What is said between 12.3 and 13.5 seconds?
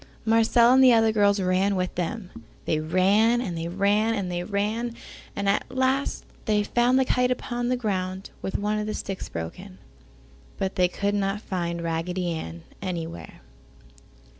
Ann anywhere.